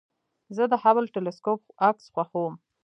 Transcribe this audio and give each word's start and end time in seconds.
زه 0.55 0.63
د 0.71 0.73
هبل 0.83 1.03
ټېلسکوپ 1.13 1.61
عکس 1.87 2.05
خوښوم. 2.13 2.53